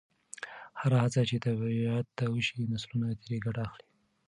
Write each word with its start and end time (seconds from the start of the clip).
هره 0.79 0.97
هڅه 1.03 1.21
چې 1.29 1.37
طبیعت 1.45 2.05
ته 2.17 2.25
وشي، 2.33 2.59
نسلونه 2.73 3.07
ترې 3.21 3.37
ګټه 3.45 3.61
اخلي. 3.67 3.87